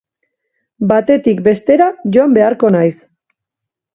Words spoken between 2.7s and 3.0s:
naiz!